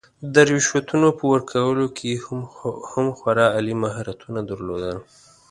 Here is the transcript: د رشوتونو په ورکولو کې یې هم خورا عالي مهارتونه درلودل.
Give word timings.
د 0.33 0.35
رشوتونو 0.51 1.07
په 1.17 1.23
ورکولو 1.33 1.85
کې 1.95 2.05
یې 2.11 2.17
هم 2.91 3.07
خورا 3.17 3.45
عالي 3.55 3.75
مهارتونه 3.83 4.39
درلودل. 4.49 4.97